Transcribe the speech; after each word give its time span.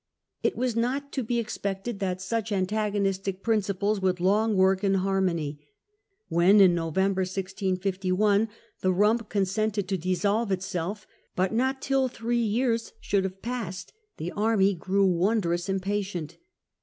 It 0.41 0.55
was 0.57 0.75
not 0.75 1.11
to 1.11 1.21
be 1.21 1.37
expected 1.37 1.99
that 1.99 2.23
such 2.23 2.51
antagonistic 2.51 3.43
principles 3.43 4.01
would 4.01 4.19
long 4.19 4.55
work 4.57 4.83
in 4.83 4.95
harmony. 4.95 5.59
When 6.27 6.59
in 6.59 6.73
November, 6.73 7.21
165 7.21 8.17
1, 8.17 8.49
the" 8.81 8.93
Rump" 8.93 9.29
consented 9.29 9.87
to 9.87 9.97
dis 9.97 10.21
solve 10.21 10.51
itself, 10.51 11.05
but 11.35 11.53
not 11.53 11.83
till 11.83 12.07
three 12.07 12.37
years 12.41 12.93
should 12.99 13.25
have 13.25 13.43
passed, 13.43 13.93
the 14.17 14.31
Army 14.31 14.73
grew 14.73 15.05
wondrous 15.05 15.69
impatient. 15.69 16.39